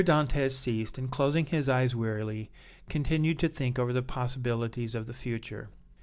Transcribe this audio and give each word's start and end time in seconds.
Dantès 0.03 0.53
ceased 0.53 0.97
and, 0.97 1.11
closing 1.11 1.45
his 1.45 1.69
eyes 1.69 1.95
wearily, 1.95 2.49
continued 2.89 3.37
to 3.37 3.47
think 3.47 3.77
over 3.77 3.93
the 3.93 4.01
possibilities 4.01 4.95
of 4.95 5.05
the 5.05 5.13
future. 5.13 5.69